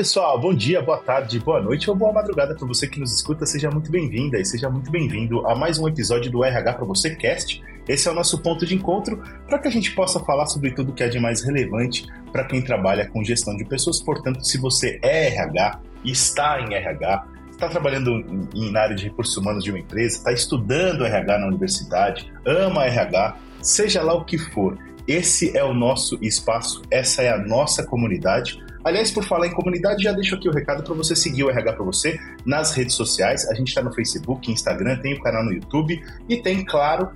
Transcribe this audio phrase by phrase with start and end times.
[0.00, 3.44] pessoal, bom dia, boa tarde, boa noite ou boa madrugada para você que nos escuta.
[3.44, 7.14] Seja muito bem-vinda e seja muito bem-vindo a mais um episódio do RH para você
[7.14, 7.62] Cast.
[7.86, 10.94] Esse é o nosso ponto de encontro para que a gente possa falar sobre tudo
[10.94, 14.00] que é de mais relevante para quem trabalha com gestão de pessoas.
[14.00, 18.24] Portanto, se você é RH, está em RH, está trabalhando
[18.54, 22.86] em, na área de recursos humanos de uma empresa, está estudando RH na universidade, ama
[22.86, 27.84] RH, seja lá o que for, esse é o nosso espaço, essa é a nossa
[27.84, 28.64] comunidade.
[28.84, 31.72] Aliás, por falar em comunidade, já deixo aqui o recado para você seguir o RH
[31.74, 33.48] para você nas redes sociais.
[33.48, 37.10] A gente está no Facebook, Instagram, tem o canal no YouTube e tem, claro,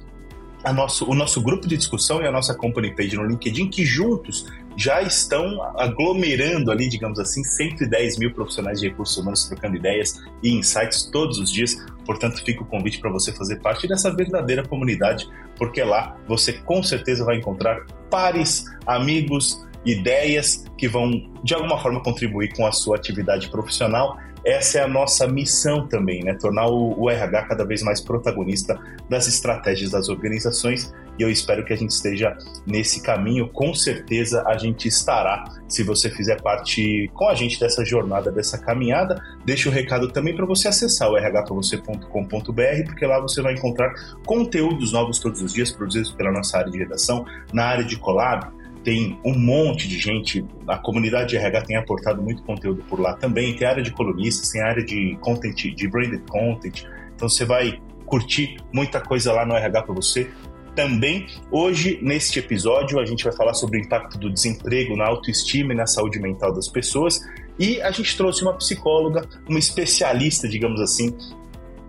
[0.72, 4.46] nosso, o nosso grupo de discussão e a nossa company page no LinkedIn, que juntos
[4.76, 10.50] já estão aglomerando ali, digamos assim, 110 mil profissionais de recursos humanos trocando ideias e
[10.50, 11.76] insights todos os dias.
[12.04, 16.82] Portanto, fica o convite para você fazer parte dessa verdadeira comunidade, porque lá você com
[16.82, 21.10] certeza vai encontrar pares, amigos, ideias que vão
[21.42, 26.22] de alguma forma contribuir com a sua atividade profissional essa é a nossa missão também,
[26.22, 26.34] né?
[26.34, 31.72] Tornar o, RH cada vez mais protagonista das estratégias das organizações e eu espero que
[31.72, 33.48] a gente esteja nesse caminho.
[33.48, 38.58] Com certeza a gente estará, se você fizer parte com a gente dessa jornada, dessa
[38.58, 39.18] caminhada.
[39.46, 43.94] Deixa o recado também para você acessar o rhpravocê.com.br, porque lá você vai encontrar
[44.26, 48.52] conteúdos novos todos os dias produzidos pela nossa área de redação, na área de collab
[48.84, 53.14] tem um monte de gente, a comunidade de RH tem aportado muito conteúdo por lá
[53.14, 56.84] também, tem área de colunistas, tem área de content, de branded content,
[57.16, 60.30] então você vai curtir muita coisa lá no RH para você.
[60.76, 65.72] Também, hoje, neste episódio, a gente vai falar sobre o impacto do desemprego na autoestima
[65.72, 67.20] e na saúde mental das pessoas.
[67.58, 71.16] E a gente trouxe uma psicóloga, uma especialista, digamos assim,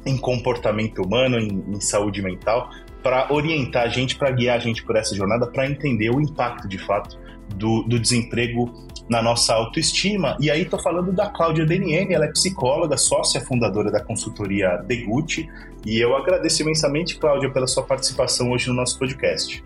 [0.06, 2.70] em comportamento humano, em, em saúde mental,
[3.06, 6.68] para orientar a gente, para guiar a gente por essa jornada, para entender o impacto
[6.68, 8.74] de fato do, do, desemprego
[9.08, 10.36] na nossa autoestima.
[10.40, 15.48] E aí estou falando da Cláudia Deniene, ela é psicóloga, sócia fundadora da consultoria Deguti,
[15.86, 19.64] e eu agradeço imensamente, Cláudia, pela sua participação hoje no nosso podcast.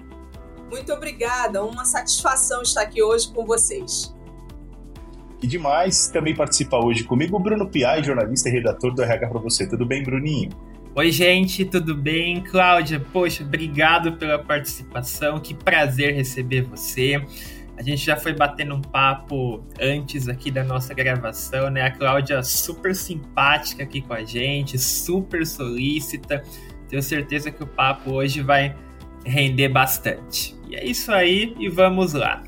[0.70, 4.14] Muito obrigada, uma satisfação estar aqui hoje com vocês.
[5.42, 9.40] E demais, também participa hoje comigo o Bruno Piai, jornalista e redator do RH para
[9.40, 9.66] você.
[9.66, 10.50] Tudo bem, Bruninho?
[11.00, 12.42] Oi, gente, tudo bem?
[12.42, 17.26] Cláudia, poxa, obrigado pela participação, que prazer receber você.
[17.78, 21.84] A gente já foi batendo um papo antes aqui da nossa gravação, né?
[21.84, 26.44] A Cláudia super simpática aqui com a gente, super solícita.
[26.90, 28.76] Tenho certeza que o papo hoje vai
[29.26, 30.54] render bastante.
[30.68, 32.44] E é isso aí, e vamos lá.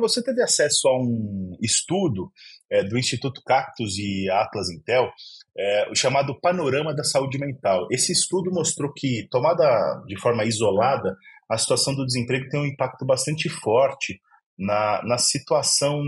[0.00, 2.32] O para você teve acesso a um estudo
[2.70, 5.10] é, do Instituto Cactus e Atlas Intel,
[5.56, 7.86] é, chamado Panorama da Saúde Mental.
[7.90, 11.14] Esse estudo mostrou que, tomada de forma isolada,
[11.50, 14.18] a situação do desemprego tem um impacto bastante forte
[14.58, 16.02] na, na situação,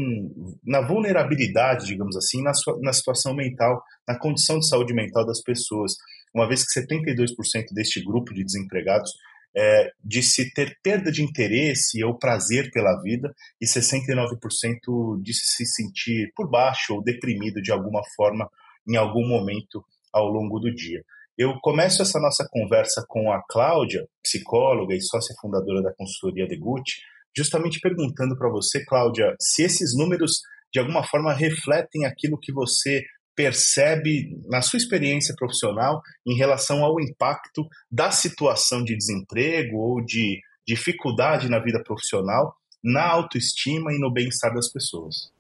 [0.64, 5.42] na vulnerabilidade, digamos assim, na, sua, na situação mental, na condição de saúde mental das
[5.42, 5.92] pessoas.
[6.34, 7.26] Uma vez que 72%
[7.74, 9.12] deste grupo de desempregados
[9.56, 15.66] é, de se ter perda de interesse ou prazer pela vida e 69% de se
[15.66, 18.48] sentir por baixo ou deprimido de alguma forma
[18.88, 21.02] em algum momento ao longo do dia.
[21.36, 26.56] Eu começo essa nossa conversa com a Cláudia, psicóloga e sócia fundadora da consultoria de
[26.56, 27.00] Gucci,
[27.36, 30.42] justamente perguntando para você, Cláudia, se esses números
[30.72, 33.02] de alguma forma refletem aquilo que você
[33.34, 40.40] percebe na sua experiência profissional em relação ao impacto da situação de desemprego ou de
[40.66, 45.30] dificuldade na vida profissional na autoestima e no bem-estar das pessoas?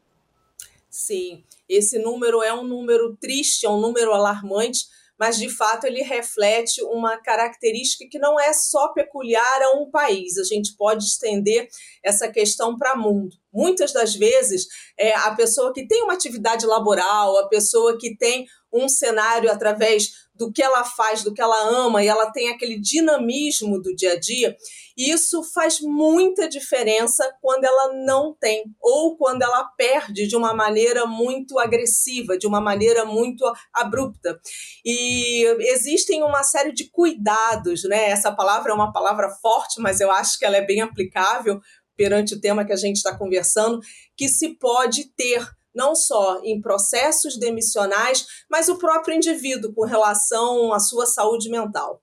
[0.88, 4.84] Sim, esse número é um número triste, é um número alarmante,
[5.22, 10.36] mas de fato ele reflete uma característica que não é só peculiar a um país,
[10.36, 11.68] a gente pode estender
[12.04, 13.36] essa questão para o mundo.
[13.52, 14.66] Muitas das vezes,
[14.98, 20.22] é, a pessoa que tem uma atividade laboral, a pessoa que tem um cenário através
[20.34, 24.14] do que ela faz, do que ela ama, e ela tem aquele dinamismo do dia
[24.14, 24.56] a dia,
[24.96, 31.06] isso faz muita diferença quando ela não tem, ou quando ela perde de uma maneira
[31.06, 34.40] muito agressiva, de uma maneira muito abrupta.
[34.84, 38.10] E existem uma série de cuidados, né?
[38.10, 41.60] Essa palavra é uma palavra forte, mas eu acho que ela é bem aplicável
[41.96, 43.80] perante o tema que a gente está conversando,
[44.16, 50.72] que se pode ter não só em processos demissionais, mas o próprio indivíduo com relação
[50.72, 52.02] à sua saúde mental.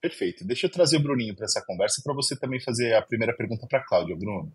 [0.00, 0.44] Perfeito.
[0.44, 3.66] Deixa eu trazer o Bruninho para essa conversa para você também fazer a primeira pergunta
[3.68, 4.16] para a Cláudia.
[4.16, 4.52] Bruno.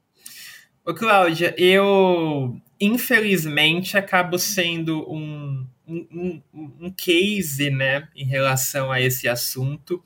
[0.85, 9.01] Ô, Cláudia, eu infelizmente acabo sendo um, um, um, um case, né, em relação a
[9.01, 10.03] esse assunto,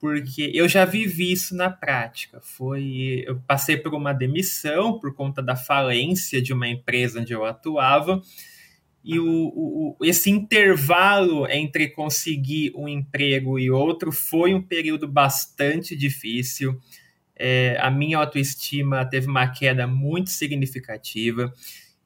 [0.00, 2.40] porque eu já vivi isso na prática.
[2.40, 7.44] Foi, eu passei por uma demissão por conta da falência de uma empresa onde eu
[7.44, 8.22] atuava,
[9.04, 15.96] e o, o, esse intervalo entre conseguir um emprego e outro foi um período bastante
[15.96, 16.78] difícil.
[17.34, 21.52] É, a minha autoestima teve uma queda muito significativa.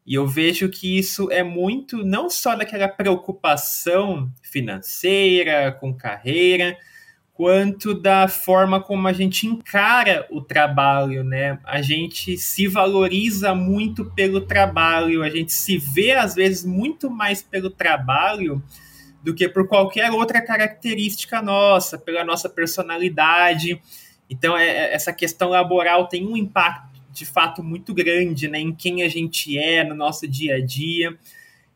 [0.07, 6.77] E eu vejo que isso é muito não só daquela preocupação financeira, com carreira,
[7.43, 11.59] quanto da forma como a gente encara o trabalho, né?
[11.65, 17.43] A gente se valoriza muito pelo trabalho, a gente se vê às vezes muito mais
[17.43, 18.63] pelo trabalho
[19.25, 23.83] do que por qualquer outra característica nossa, pela nossa personalidade.
[24.31, 28.73] Então, é, é essa questão laboral tem um impacto de fato muito grande, né, em
[28.73, 31.19] quem a gente é no nosso dia a dia.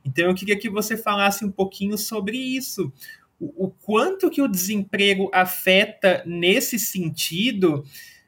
[0.04, 2.92] Então, eu queria que você falasse um pouquinho sobre isso
[3.38, 7.84] o, quanto que o desemprego afeta nesse sentido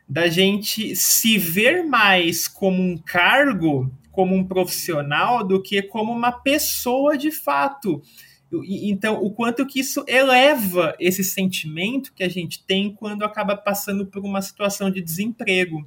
[0.08, 6.32] da gente se ver mais como um cargo, como um profissional, do que como uma
[6.32, 8.02] pessoa de fato.
[8.50, 14.06] Então, o quanto que isso eleva esse sentimento que a gente tem quando acaba passando
[14.06, 15.86] por uma situação de desemprego.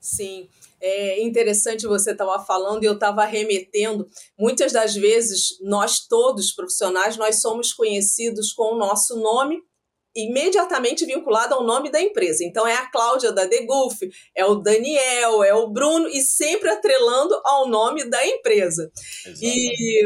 [0.00, 0.48] Sim
[0.80, 4.06] é interessante você estava falando e eu estava remetendo.
[4.38, 9.60] Muitas das vezes, nós todos profissionais, nós somos conhecidos com o nosso nome
[10.16, 12.42] imediatamente vinculado ao nome da empresa.
[12.42, 14.00] Então é a Cláudia da Degulf,
[14.34, 18.90] é o Daniel, é o Bruno e sempre atrelando ao nome da empresa.
[19.42, 20.02] E,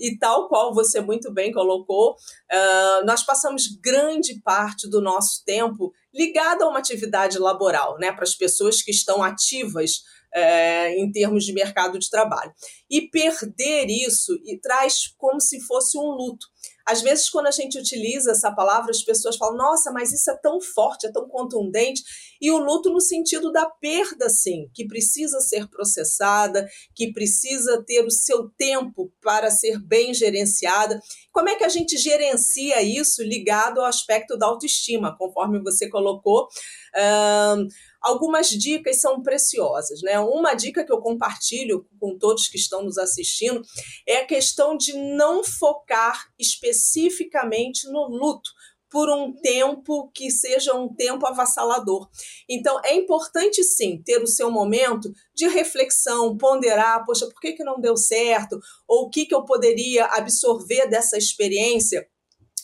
[0.00, 5.92] e tal qual você muito bem colocou, uh, nós passamos grande parte do nosso tempo
[6.14, 10.02] ligado a uma atividade laboral, né, para as pessoas que estão ativas
[10.34, 12.52] é, em termos de mercado de trabalho.
[12.90, 16.46] E perder isso e traz como se fosse um luto.
[16.86, 20.36] Às vezes, quando a gente utiliza essa palavra, as pessoas falam: nossa, mas isso é
[20.36, 22.02] tão forte, é tão contundente.
[22.40, 28.04] E o luto no sentido da perda, sim, que precisa ser processada, que precisa ter
[28.04, 31.00] o seu tempo para ser bem gerenciada.
[31.30, 36.48] Como é que a gente gerencia isso ligado ao aspecto da autoestima, conforme você colocou?
[38.02, 40.18] Algumas dicas são preciosas, né?
[40.18, 43.62] Uma dica que eu compartilho com todos que estão nos assistindo
[44.06, 48.50] é a questão de não focar especificamente no luto,
[48.92, 52.10] por um tempo que seja um tempo avassalador.
[52.46, 57.64] Então, é importante sim ter o seu momento de reflexão, ponderar, poxa, por que, que
[57.64, 58.60] não deu certo?
[58.86, 62.06] Ou o que, que eu poderia absorver dessa experiência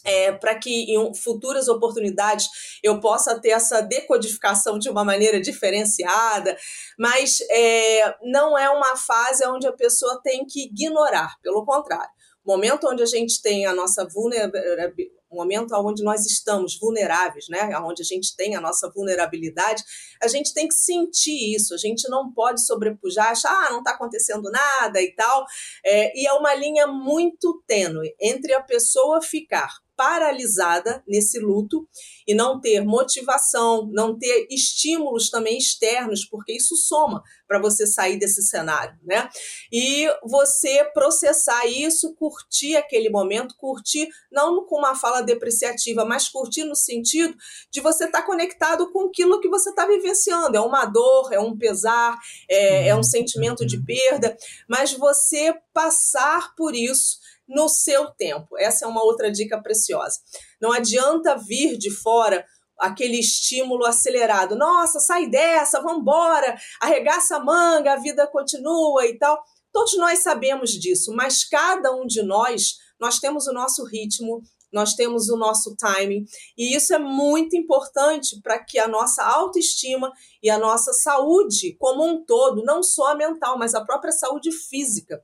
[0.04, 2.46] é, para que em futuras oportunidades
[2.82, 6.56] eu possa ter essa decodificação de uma maneira diferenciada,
[6.98, 12.10] mas é, não é uma fase onde a pessoa tem que ignorar, pelo contrário.
[12.44, 17.76] Momento onde a gente tem a nossa vulnerabilidade, momento onde nós estamos vulneráveis, né?
[17.80, 19.84] Onde a gente tem a nossa vulnerabilidade,
[20.22, 21.74] a gente tem que sentir isso.
[21.74, 25.44] A gente não pode sobrepujar, achar, ah, não está acontecendo nada e tal.
[25.84, 31.88] É, e é uma linha muito tênue entre a pessoa ficar paralisada nesse luto
[32.24, 38.16] e não ter motivação, não ter estímulos também externos, porque isso soma para você sair
[38.16, 39.28] desse cenário, né?
[39.72, 46.62] E você processar isso, curtir aquele momento, curtir não com uma fala depreciativa, mas curtir
[46.62, 47.34] no sentido
[47.68, 50.56] de você estar tá conectado com aquilo que você está vivenciando.
[50.56, 52.16] É uma dor, é um pesar,
[52.48, 54.36] é, é um sentimento de perda,
[54.68, 57.18] mas você passar por isso
[57.48, 58.58] no seu tempo.
[58.58, 60.18] Essa é uma outra dica preciosa.
[60.60, 62.44] Não adianta vir de fora
[62.78, 64.56] aquele estímulo acelerado.
[64.56, 69.42] Nossa, sai dessa, vamos embora, arregaça a manga, a vida continua e tal.
[69.72, 74.40] Todos nós sabemos disso, mas cada um de nós, nós temos o nosso ritmo,
[74.72, 76.24] nós temos o nosso timing,
[76.56, 80.12] e isso é muito importante para que a nossa autoestima
[80.42, 84.52] e a nossa saúde como um todo, não só a mental, mas a própria saúde
[84.52, 85.22] física,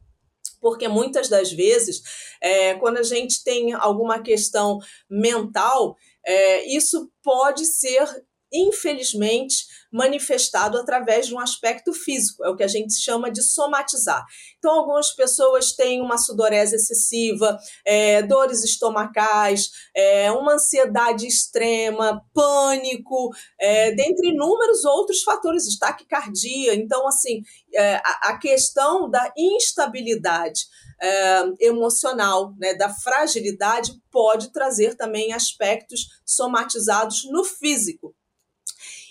[0.65, 2.01] porque muitas das vezes,
[2.41, 4.79] é, quando a gente tem alguma questão
[5.11, 5.95] mental,
[6.25, 8.09] é, isso pode ser,
[8.55, 14.25] infelizmente, manifestado através de um aspecto físico, é o que a gente chama de somatizar.
[14.59, 23.31] Então, algumas pessoas têm uma sudorese excessiva, é, dores estomacais, é, uma ansiedade extrema, pânico,
[23.61, 26.75] é, dentre inúmeros outros fatores, taquicardia.
[26.75, 27.43] Então, assim,
[27.73, 30.63] é, a, a questão da instabilidade.
[31.03, 38.15] É, emocional, né, da fragilidade, pode trazer também aspectos somatizados no físico.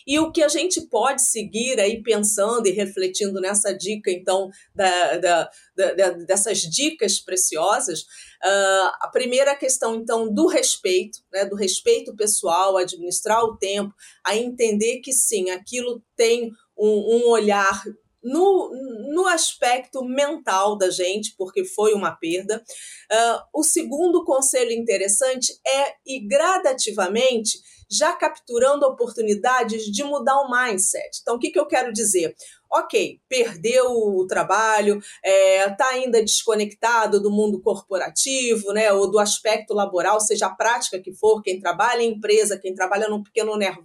[0.05, 5.17] E o que a gente pode seguir aí pensando e refletindo nessa dica, então, da,
[5.17, 12.15] da, da, dessas dicas preciosas, uh, a primeira questão, então, do respeito, né, do respeito
[12.15, 13.93] pessoal, administrar o tempo,
[14.25, 17.83] a entender que sim, aquilo tem um, um olhar
[18.23, 18.71] no,
[19.13, 22.63] no aspecto mental da gente, porque foi uma perda.
[23.11, 27.59] Uh, o segundo conselho interessante é ir gradativamente
[27.93, 31.19] já capturando oportunidades de mudar o mindset.
[31.21, 32.35] Então, o que, que eu quero dizer?
[32.73, 39.19] ok, perdeu o trabalho, está é, tá ainda desconectado do mundo corporativo, né, ou do
[39.19, 43.55] aspecto laboral, seja a prática que for, quem trabalha em empresa, quem trabalha num pequeno
[43.55, 43.75] né,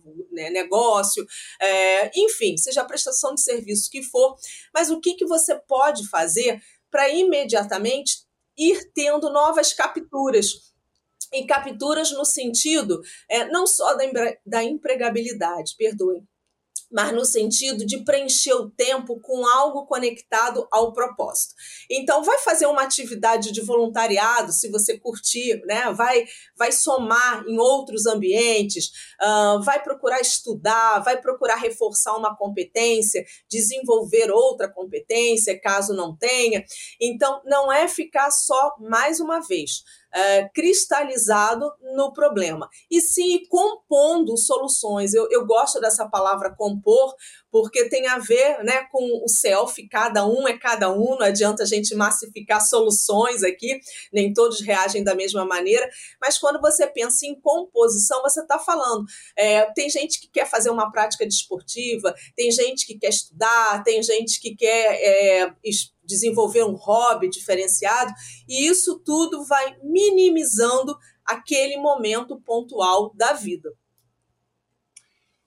[0.50, 1.26] negócio,
[1.60, 4.36] é, enfim, seja a prestação de serviço que for,
[4.72, 6.60] mas o que, que você pode fazer
[6.90, 10.67] para imediatamente ir tendo novas capturas
[11.32, 14.04] e capturas no sentido é, não só da,
[14.46, 16.26] da empregabilidade, perdoem,
[16.90, 21.54] mas no sentido de preencher o tempo com algo conectado ao propósito.
[21.90, 25.92] Então, vai fazer uma atividade de voluntariado, se você curtir, né?
[25.92, 26.24] Vai,
[26.56, 28.90] vai somar em outros ambientes,
[29.22, 36.64] uh, vai procurar estudar, vai procurar reforçar uma competência, desenvolver outra competência, caso não tenha.
[37.00, 44.36] Então, não é ficar só mais uma vez é, cristalizado no problema, e sim compondo
[44.36, 45.14] soluções.
[45.14, 47.14] Eu, eu gosto dessa palavra compor,
[47.50, 51.62] porque tem a ver né, com o self, cada um é cada um, não adianta
[51.62, 53.80] a gente massificar soluções aqui,
[54.12, 55.88] nem todos reagem da mesma maneira,
[56.20, 59.04] mas quando você pensa em composição, você está falando.
[59.36, 64.02] É, tem gente que quer fazer uma prática desportiva, tem gente que quer estudar, tem
[64.02, 65.52] gente que quer é,
[66.04, 68.12] desenvolver um hobby diferenciado,
[68.48, 73.70] e isso tudo vai minimizando aquele momento pontual da vida.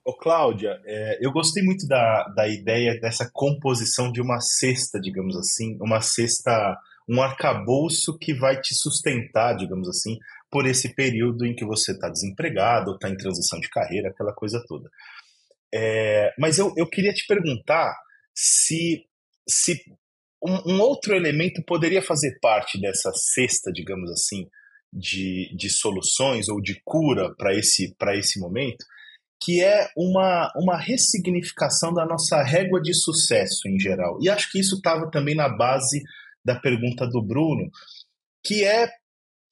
[0.04, 5.36] Ô, Cláudia, é, eu gostei muito da, da ideia dessa composição de uma cesta, digamos
[5.36, 6.76] assim, uma cesta,
[7.08, 10.18] um arcabouço que vai te sustentar, digamos assim,
[10.50, 14.60] por esse período em que você está desempregado, está em transição de carreira, aquela coisa
[14.66, 14.90] toda.
[15.72, 17.96] É, mas eu, eu queria te perguntar
[18.34, 19.06] se,
[19.48, 19.80] se
[20.44, 24.48] um, um, outro elemento poderia fazer parte dessa cesta, digamos assim,
[24.92, 28.84] de, de soluções ou de cura para esse, esse momento,
[29.42, 34.18] que é uma, uma ressignificação da nossa régua de sucesso em geral.
[34.22, 36.00] E acho que isso estava também na base
[36.44, 37.68] da pergunta do Bruno,
[38.44, 38.88] que é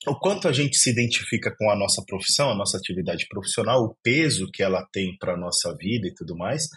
[0.06, 3.96] o quanto a gente se identifica com a nossa profissão, a nossa atividade profissional, o
[4.02, 6.68] peso que ela tem para a nossa vida e tudo mais,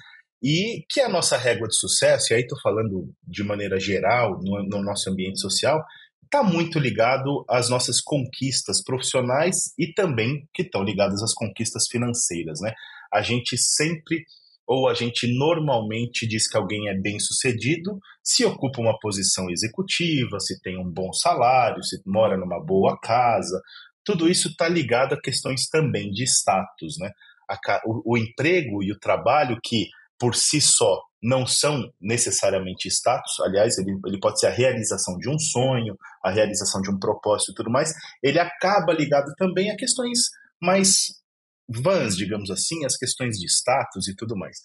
[0.41, 4.63] e que a nossa régua de sucesso, e aí estou falando de maneira geral, no,
[4.63, 5.81] no nosso ambiente social,
[6.33, 12.59] está muito ligado às nossas conquistas profissionais e também que estão ligadas às conquistas financeiras.
[12.59, 12.73] Né?
[13.13, 14.25] A gente sempre,
[14.67, 20.39] ou a gente normalmente diz que alguém é bem sucedido se ocupa uma posição executiva,
[20.39, 23.61] se tem um bom salário, se mora numa boa casa.
[24.03, 26.95] Tudo isso está ligado a questões também de status.
[26.99, 27.11] Né?
[27.85, 33.77] O, o emprego e o trabalho que por si só não são necessariamente status, aliás,
[33.77, 37.55] ele, ele pode ser a realização de um sonho, a realização de um propósito e
[37.55, 40.19] tudo mais, ele acaba ligado também a questões
[40.61, 41.22] mais
[41.81, 44.57] vãs, digamos assim, as questões de status e tudo mais.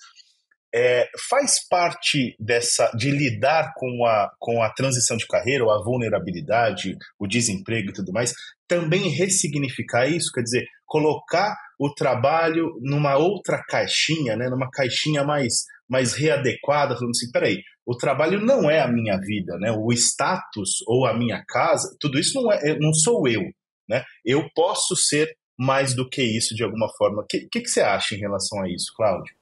[0.75, 5.83] É, faz parte dessa de lidar com a, com a transição de carreira, ou a
[5.83, 8.35] vulnerabilidade, o desemprego e tudo mais,
[8.69, 15.65] também ressignificar isso, quer dizer, colocar o trabalho numa outra caixinha, né, numa caixinha mais,
[15.89, 20.83] mais readequada, falando assim, peraí, o trabalho não é a minha vida, né, o status
[20.87, 23.43] ou a minha casa, tudo isso não, é, não sou eu,
[23.89, 27.23] né, eu posso ser mais do que isso de alguma forma.
[27.23, 29.35] O que, que, que você acha em relação a isso, Cláudio?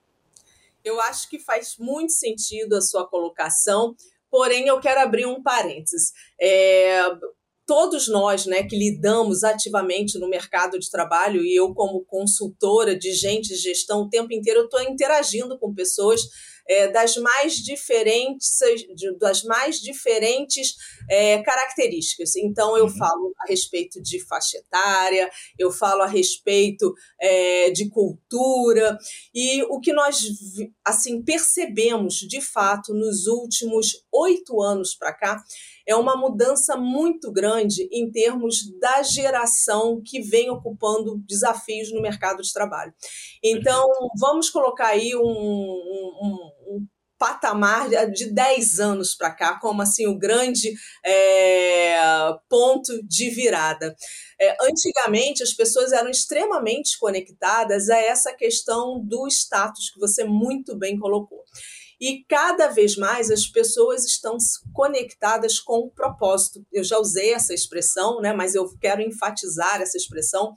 [0.82, 3.94] Eu acho que faz muito sentido a sua colocação,
[4.30, 6.12] porém eu quero abrir um parênteses.
[6.40, 7.02] É,
[7.66, 13.12] todos nós né, que lidamos ativamente no mercado de trabalho, e eu, como consultora de
[13.12, 16.23] gente de gestão, o tempo inteiro estou interagindo com pessoas
[16.68, 18.58] é, das mais diferentes,
[19.18, 20.75] das mais diferentes
[21.08, 22.37] é, características.
[22.37, 22.96] Então, eu uhum.
[22.96, 28.99] falo a respeito de faixa etária, eu falo a respeito é, de cultura,
[29.35, 30.25] e o que nós
[30.85, 35.42] assim percebemos de fato nos últimos oito anos para cá
[35.87, 42.42] é uma mudança muito grande em termos da geração que vem ocupando desafios no mercado
[42.42, 42.92] de trabalho.
[43.42, 46.38] Então, vamos colocar aí um, um, um
[47.18, 50.73] patamar de 10 anos para cá, como assim o grande
[51.04, 51.99] é,
[52.49, 53.94] ponto de virada.
[54.40, 60.76] É, antigamente, as pessoas eram extremamente conectadas a essa questão do status, que você muito
[60.76, 61.42] bem colocou.
[61.99, 64.37] E cada vez mais as pessoas estão
[64.75, 66.64] conectadas com o propósito.
[66.70, 70.54] Eu já usei essa expressão, né, mas eu quero enfatizar essa expressão,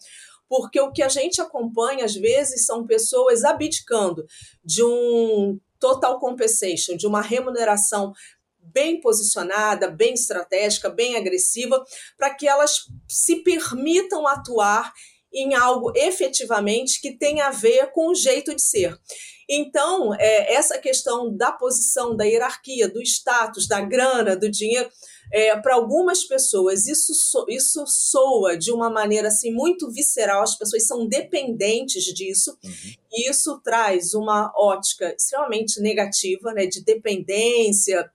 [0.50, 4.26] porque o que a gente acompanha às vezes são pessoas abdicando
[4.66, 8.14] de um total compensation, de uma remuneração
[8.62, 11.84] bem posicionada, bem estratégica, bem agressiva,
[12.18, 14.94] para que elas se permitam atuar
[15.34, 18.98] em algo efetivamente que tenha a ver com o jeito de ser.
[19.50, 24.90] Então, é, essa questão da posição, da hierarquia, do status, da grana, do dinheiro,
[25.32, 30.58] é, para algumas pessoas isso, so, isso soa de uma maneira assim muito visceral, as
[30.58, 32.94] pessoas são dependentes disso, uhum.
[33.12, 38.10] e isso traz uma ótica extremamente negativa, né, de dependência,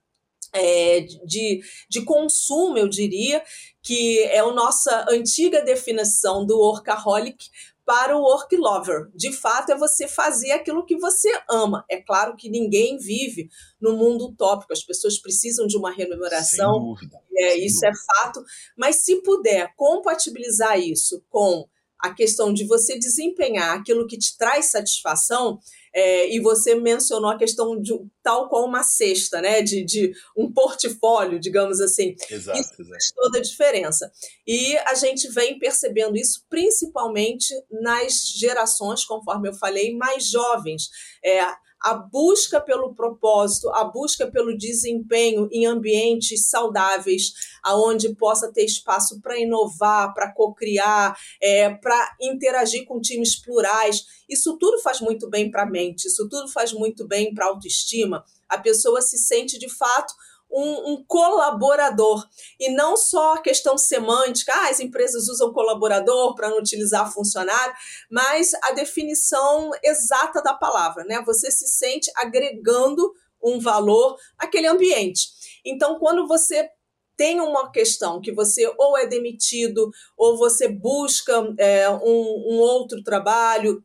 [0.55, 3.43] é, de, de consumo, eu diria,
[3.83, 7.51] que é a nossa antiga definição do workaholic,
[7.85, 9.11] para o work lover.
[9.15, 11.85] De fato, é você fazer aquilo que você ama.
[11.91, 13.49] É claro que ninguém vive
[13.81, 16.81] no mundo utópico, as pessoas precisam de uma remuneração.
[16.81, 17.21] Dúvida.
[17.37, 17.93] É, isso dúvida.
[17.93, 18.45] é fato.
[18.77, 21.69] Mas se puder compatibilizar isso com
[21.99, 25.59] a questão de você desempenhar aquilo que te traz satisfação,
[25.95, 29.63] é, e você mencionou a questão de tal qual uma cesta, né?
[29.63, 32.17] De, de um portfólio, digamos assim.
[32.29, 32.89] Exato, isso exato.
[32.89, 34.11] faz toda a diferença.
[34.47, 40.89] E a gente vem percebendo isso principalmente nas gerações, conforme eu falei, mais jovens.
[41.25, 41.41] É,
[41.85, 49.21] a busca pelo propósito, a busca pelo desempenho em ambientes saudáveis, aonde possa ter espaço
[49.21, 54.07] para inovar, para co-criar, é, para interagir com times plurais.
[54.27, 57.49] Isso tudo faz muito bem para a mente, isso tudo faz muito bem para a
[57.51, 58.25] autoestima.
[58.49, 60.15] A pessoa se sente de fato
[60.55, 62.25] um, um, colaborador.
[62.61, 67.75] E não só a questão semântica, ah, as empresas usam colaborador para não utilizar funcionário,
[68.11, 71.23] mas a definição exata da palavra, né?
[71.27, 75.29] Você se sente agregando um valor àquele ambiente.
[75.65, 76.71] Então, quando você
[77.17, 83.03] tem uma questão que você ou é demitido, ou você busca é, um, um outro
[83.03, 83.85] trabalho,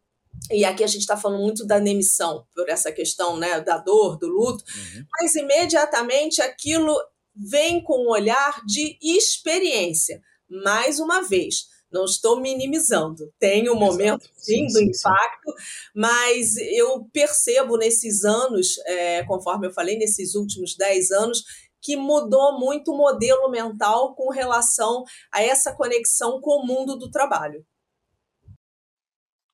[0.51, 4.17] e aqui a gente está falando muito da demissão, por essa questão né, da dor,
[4.17, 5.05] do luto, uhum.
[5.19, 6.95] mas imediatamente aquilo
[7.35, 10.21] vem com um olhar de experiência.
[10.49, 15.53] Mais uma vez, não estou minimizando, tem um momento sim, do impacto,
[15.95, 21.43] mas eu percebo nesses anos, é, conforme eu falei, nesses últimos 10 anos,
[21.81, 27.09] que mudou muito o modelo mental com relação a essa conexão com o mundo do
[27.09, 27.65] trabalho.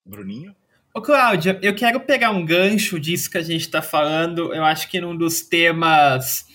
[0.05, 0.55] Bruninho?
[0.97, 4.53] Ô, Cláudia, eu quero pegar um gancho disso que a gente está falando.
[4.53, 6.45] Eu acho que num dos temas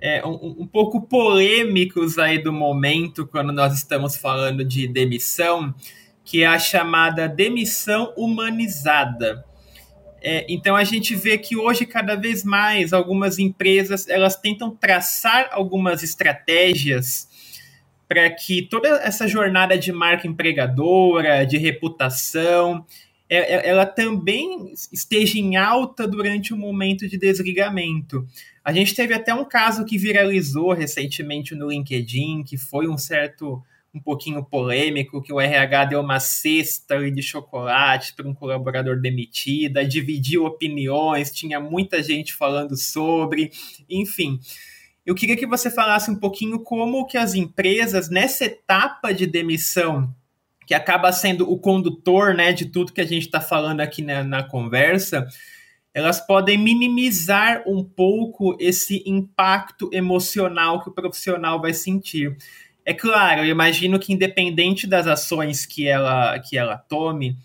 [0.00, 5.74] é, um, um, pouco polêmicos aí do momento, quando nós estamos falando de demissão,
[6.24, 9.44] que é a chamada demissão humanizada.
[10.22, 15.48] É, então a gente vê que hoje cada vez mais algumas empresas elas tentam traçar
[15.50, 17.28] algumas estratégias
[18.06, 22.86] para que toda essa jornada de marca empregadora, de reputação,
[23.28, 28.26] ela também esteja em alta durante o momento de desligamento.
[28.64, 33.62] A gente teve até um caso que viralizou recentemente no LinkedIn, que foi um certo
[33.96, 39.82] um pouquinho polêmico, que o RH deu uma cesta de chocolate para um colaborador demitido,
[39.86, 43.50] dividiu opiniões, tinha muita gente falando sobre,
[43.88, 44.38] enfim.
[45.04, 50.14] Eu queria que você falasse um pouquinho como que as empresas, nessa etapa de demissão,
[50.66, 54.24] que acaba sendo o condutor né, de tudo que a gente está falando aqui na,
[54.24, 55.26] na conversa,
[55.94, 62.36] elas podem minimizar um pouco esse impacto emocional que o profissional vai sentir.
[62.84, 67.38] É claro, eu imagino que independente das ações que ela, que ela tome,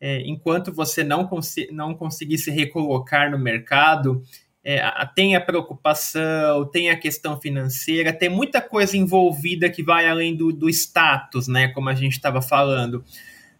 [0.00, 4.22] é, enquanto você não, cons não conseguir se recolocar no mercado,
[4.64, 4.82] é,
[5.14, 10.50] tem a preocupação, tem a questão financeira, tem muita coisa envolvida que vai além do,
[10.50, 11.68] do status, né?
[11.68, 13.04] Como a gente estava falando.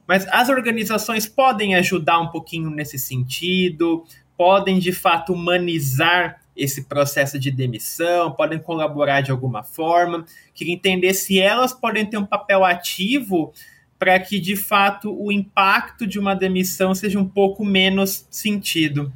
[0.07, 4.05] Mas as organizações podem ajudar um pouquinho nesse sentido,
[4.37, 10.25] podem de fato humanizar esse processo de demissão, podem colaborar de alguma forma.
[10.55, 13.53] Queria entender se elas podem ter um papel ativo
[13.99, 19.13] para que de fato o impacto de uma demissão seja um pouco menos sentido.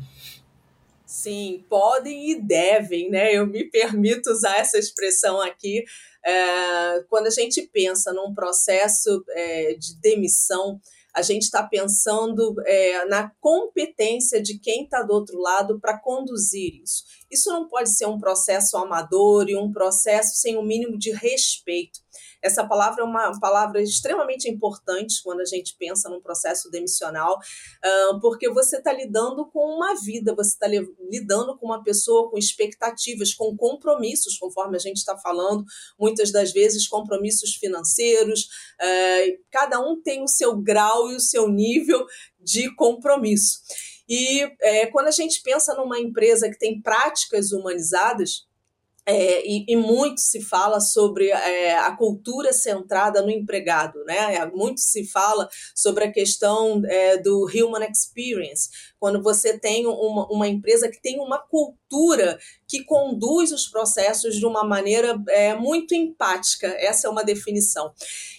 [1.21, 3.35] Sim, podem e devem, né?
[3.35, 5.85] Eu me permito usar essa expressão aqui.
[6.25, 10.81] É, quando a gente pensa num processo é, de demissão,
[11.13, 16.81] a gente está pensando é, na competência de quem está do outro lado para conduzir
[16.85, 17.03] isso.
[17.31, 21.13] Isso não pode ser um processo amador e um processo sem o um mínimo de
[21.13, 22.01] respeito.
[22.43, 27.39] Essa palavra é uma palavra extremamente importante quando a gente pensa num processo demissional,
[28.21, 33.35] porque você está lidando com uma vida, você está lidando com uma pessoa com expectativas,
[33.35, 35.65] com compromissos, conforme a gente está falando,
[35.99, 38.49] muitas das vezes compromissos financeiros.
[39.51, 42.07] Cada um tem o seu grau e o seu nível
[42.41, 43.59] de compromisso.
[44.09, 48.48] E é, quando a gente pensa numa empresa que tem práticas humanizadas,
[49.11, 54.35] é, e, e, muito se fala sobre é, a cultura centrada no empregado, né?
[54.35, 58.69] É, muito se fala sobre a questão é, do human experience,
[59.01, 64.45] quando você tem uma, uma, empresa que tem uma cultura que conduz os processos de
[64.45, 67.91] uma maneira é, muito empática, essa é uma definição.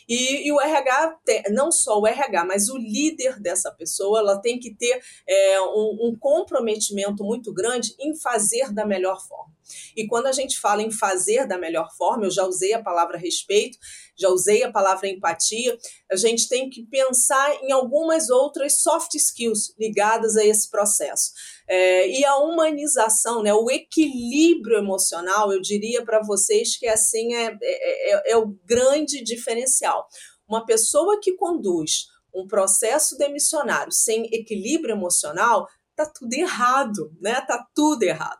[0.07, 4.39] E, e o RH, tem, não só o RH, mas o líder dessa pessoa, ela
[4.39, 9.58] tem que ter é, um, um comprometimento muito grande em fazer da melhor forma.
[9.95, 13.17] E quando a gente fala em fazer da melhor forma, eu já usei a palavra
[13.17, 13.77] respeito,
[14.17, 15.77] já usei a palavra empatia,
[16.11, 21.31] a gente tem que pensar em algumas outras soft skills ligadas a esse processo.
[21.67, 27.57] É, e a humanização, né, o equilíbrio emocional, eu diria para vocês que assim é,
[27.61, 30.07] é, é, é o grande diferencial.
[30.47, 35.67] Uma pessoa que conduz um processo demissionário sem equilíbrio emocional
[36.05, 37.41] tá tudo errado, né?
[37.41, 38.39] Tá tudo errado.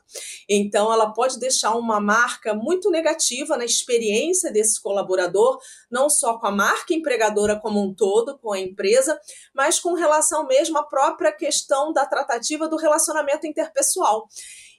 [0.50, 5.60] Então, ela pode deixar uma marca muito negativa na experiência desse colaborador,
[5.92, 9.20] não só com a marca empregadora como um todo, com a empresa,
[9.54, 14.28] mas com relação mesmo à própria questão da tratativa do relacionamento interpessoal.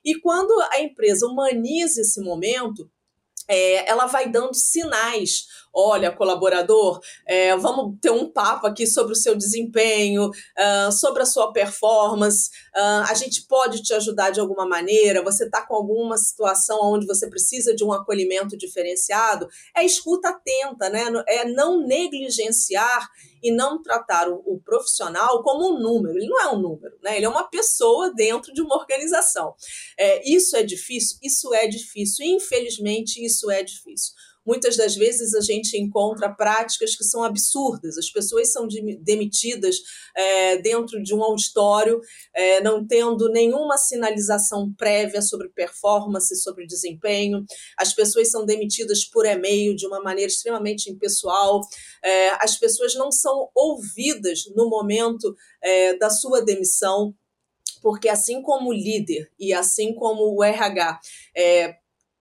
[0.04, 2.90] E quando a empresa humaniza esse momento,
[3.50, 5.46] é, ela vai dando sinais.
[5.72, 11.26] Olha, colaborador, é, vamos ter um papo aqui sobre o seu desempenho, uh, sobre a
[11.26, 12.50] sua performance.
[12.74, 15.22] Uh, a gente pode te ajudar de alguma maneira.
[15.22, 19.48] Você está com alguma situação onde você precisa de um acolhimento diferenciado?
[19.76, 21.04] É escuta atenta, né?
[21.28, 23.08] É não negligenciar
[23.42, 26.16] e não tratar o, o, profissional como um número.
[26.16, 27.16] Ele não é um número, né?
[27.16, 29.54] Ele é uma pessoa dentro de uma organização.
[29.98, 31.18] É, isso é difícil?
[31.22, 32.26] Isso é difícil.
[32.26, 34.12] Infelizmente, isso é difícil.
[34.46, 37.98] Muitas das vezes a gente encontra práticas que são absurdas.
[37.98, 38.66] As pessoas são
[39.00, 39.76] demitidas
[40.16, 42.00] é, dentro de um auditório,
[42.34, 47.44] é, não tendo nenhuma sinalização prévia sobre performance, sobre desempenho.
[47.76, 51.60] As pessoas são demitidas por e-mail de uma maneira extremamente impessoal.
[52.02, 57.14] É, as pessoas não são ouvidas no momento é, da sua demissão
[57.82, 61.00] porque assim como o líder e assim como o RH
[61.34, 61.76] é,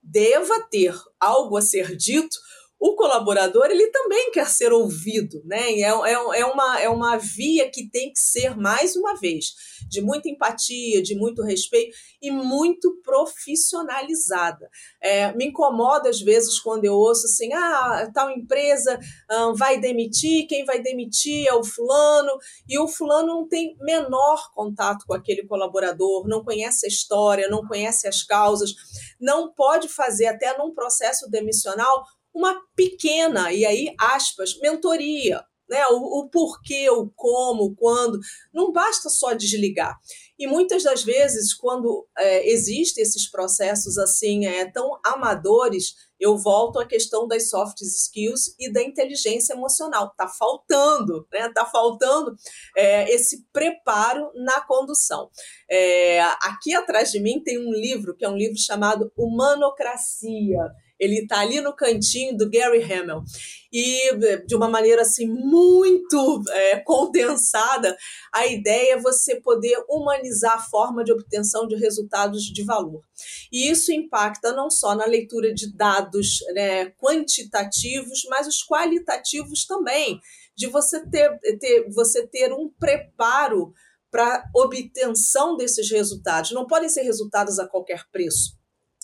[0.09, 2.37] deva ter algo a ser dito,
[2.79, 5.73] o colaborador ele também quer ser ouvido, né?
[5.73, 9.53] É, é, é, uma, é uma via que tem que ser, mais uma vez,
[9.89, 14.69] de muita empatia, de muito respeito e muito profissionalizada.
[15.01, 18.97] É, me incomoda às vezes quando eu ouço assim: ah, tal empresa
[19.29, 22.31] ah, vai demitir, quem vai demitir é o fulano,
[22.67, 27.67] e o fulano não tem menor contato com aquele colaborador, não conhece a história, não
[27.67, 28.73] conhece as causas,
[29.19, 35.85] não pode fazer até num processo demissional uma pequena, e aí aspas, mentoria, né?
[35.87, 38.19] O, o, porquê, o como, o quando.
[38.53, 39.95] Não basta só desligar.
[40.37, 46.79] E muitas das vezes, quando é, existem esses processos assim é, tão amadores, eu volto
[46.79, 50.13] à questão das soft skills e da inteligência emocional.
[50.17, 51.51] Tá faltando, né?
[51.53, 52.35] Tá faltando
[52.75, 55.29] é, esse preparo na condução.
[55.69, 60.59] É, aqui atrás de mim tem um livro que é um livro chamado Humanocracia
[60.99, 63.23] ele está ali no cantinho do Gary Hamel.
[63.71, 67.95] E, de uma maneira assim muito é, condensada,
[68.33, 73.03] a ideia é você poder humanizar a forma de obtenção de resultados de valor.
[73.51, 80.19] E isso impacta não só na leitura de dados né, quantitativos, mas os qualitativos também,
[80.55, 83.71] de você ter, ter, você ter um preparo
[84.11, 86.51] para obtenção desses resultados.
[86.51, 88.58] Não podem ser resultados a qualquer preço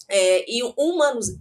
[0.09, 0.61] é, e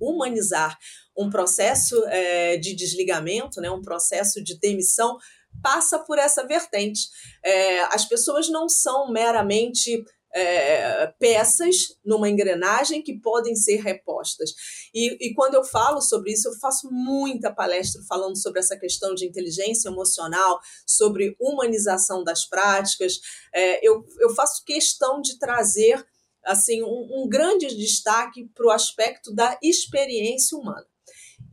[0.01, 0.79] humanizar
[1.17, 5.17] um processo é, de desligamento, né, um processo de demissão,
[5.63, 7.09] passa por essa vertente.
[7.45, 14.51] É, as pessoas não são meramente é, peças numa engrenagem que podem ser repostas.
[14.93, 19.15] E, e, quando eu falo sobre isso, eu faço muita palestra falando sobre essa questão
[19.15, 23.21] de inteligência emocional, sobre humanização das práticas.
[23.55, 26.05] É, eu, eu faço questão de trazer
[26.45, 30.87] assim um, um grande destaque para o aspecto da experiência humana.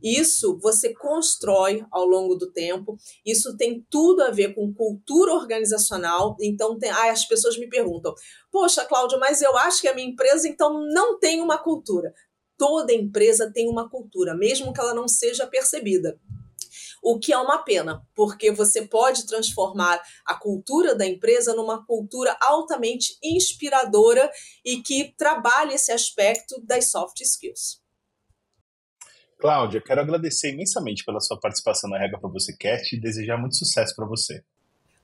[0.02, 2.96] Isso você constrói ao longo do tempo.
[3.24, 6.36] Isso tem tudo a ver com cultura organizacional.
[6.40, 8.12] Então, tem, ah, as pessoas me perguntam:
[8.50, 12.12] Poxa, Cláudia, mas eu acho que a minha empresa então não tem uma cultura.
[12.58, 16.18] Toda empresa tem uma cultura, mesmo que ela não seja percebida
[17.02, 22.36] o que é uma pena, porque você pode transformar a cultura da empresa numa cultura
[22.40, 24.30] altamente inspiradora
[24.64, 27.82] e que trabalhe esse aspecto das soft skills.
[29.40, 33.56] Cláudia, quero agradecer imensamente pela sua participação na Rega para Você Cast e desejar muito
[33.56, 34.44] sucesso para você.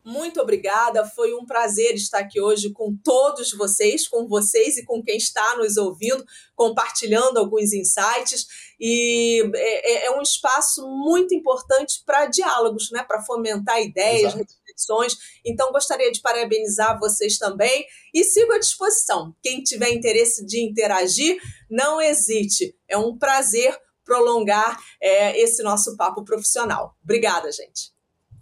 [0.05, 5.03] Muito obrigada, foi um prazer estar aqui hoje com todos vocês, com vocês e com
[5.03, 8.47] quem está nos ouvindo, compartilhando alguns insights.
[8.81, 13.03] E é, é, é um espaço muito importante para diálogos, né?
[13.03, 14.55] para fomentar ideias, Exato.
[14.61, 15.17] reflexões.
[15.45, 17.85] Então, gostaria de parabenizar vocês também
[18.15, 19.35] e sigo à disposição.
[19.43, 22.75] Quem tiver interesse de interagir, não hesite.
[22.89, 26.97] É um prazer prolongar é, esse nosso papo profissional.
[27.05, 27.98] Obrigada, gente.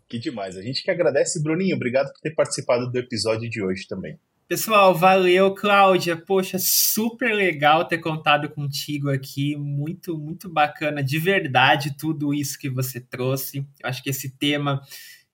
[0.08, 0.56] Que demais.
[0.56, 1.76] A gente que agradece, Bruninho.
[1.76, 4.18] Obrigado por ter participado do episódio de hoje também.
[4.48, 6.16] Pessoal, valeu, Cláudia.
[6.16, 9.56] Poxa, super legal ter contado contigo aqui.
[9.56, 13.58] Muito, muito bacana, de verdade, tudo isso que você trouxe.
[13.82, 14.80] Eu acho que esse tema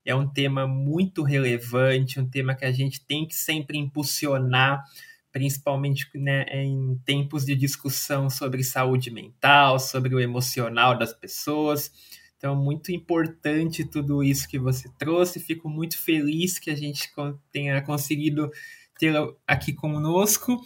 [0.03, 4.83] é um tema muito relevante, um tema que a gente tem que sempre impulsionar,
[5.31, 11.93] principalmente né, em tempos de discussão sobre saúde mental, sobre o emocional das pessoas.
[12.43, 15.39] Então, muito importante tudo isso que você trouxe.
[15.39, 17.09] Fico muito feliz que a gente
[17.53, 18.51] tenha conseguido
[18.99, 20.61] tê-la aqui conosco.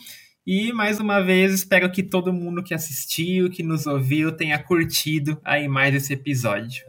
[0.46, 5.38] E mais uma vez, espero que todo mundo que assistiu, que nos ouviu, tenha curtido
[5.44, 6.82] aí mais esse episódio.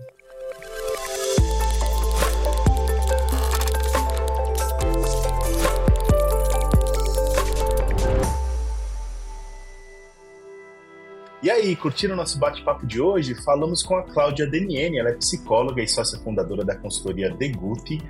[11.48, 15.14] E aí, curtindo o nosso bate-papo de hoje, falamos com a Cláudia Deniene, ela é
[15.14, 18.02] psicóloga e sócia fundadora da consultoria Good,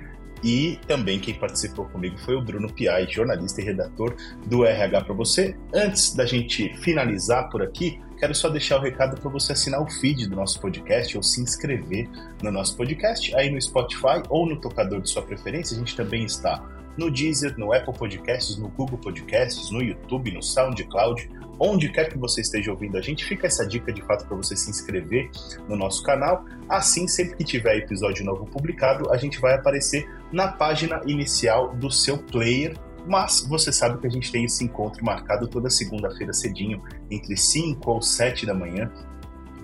[0.42, 4.12] e também quem participou comigo foi o Bruno Piai, jornalista e redator
[4.44, 5.56] do RH para você.
[5.72, 9.88] Antes da gente finalizar por aqui, quero só deixar o recado para você assinar o
[9.88, 12.08] feed do nosso podcast ou se inscrever
[12.42, 15.76] no nosso podcast aí no Spotify ou no tocador de sua preferência.
[15.76, 16.60] A gente também está
[16.98, 22.16] no Deezer, no Apple Podcasts, no Google Podcasts, no YouTube, no SoundCloud onde quer que
[22.16, 25.30] você esteja ouvindo a gente, fica essa dica de fato para você se inscrever
[25.68, 26.44] no nosso canal.
[26.68, 31.90] Assim, sempre que tiver episódio novo publicado, a gente vai aparecer na página inicial do
[31.90, 32.76] seu player.
[33.06, 37.90] Mas você sabe que a gente tem esse encontro marcado toda segunda-feira cedinho, entre 5
[37.90, 38.92] ou 7 da manhã.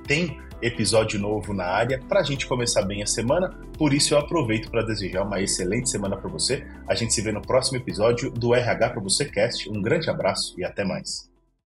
[0.06, 3.50] Tem episódio novo na área para a gente começar bem a semana.
[3.76, 6.66] Por isso eu aproveito para desejar uma excelente semana para você.
[6.88, 9.68] A gente se vê no próximo episódio do RH para você Cast.
[9.70, 11.33] Um grande abraço e até mais.